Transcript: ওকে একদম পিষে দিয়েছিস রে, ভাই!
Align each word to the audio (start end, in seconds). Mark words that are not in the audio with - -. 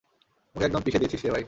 ওকে 0.55 0.65
একদম 0.65 0.81
পিষে 0.81 0.99
দিয়েছিস 0.99 1.21
রে, 1.25 1.29
ভাই! 1.29 1.39